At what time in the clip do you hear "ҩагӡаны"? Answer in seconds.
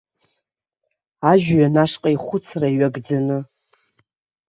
2.77-3.37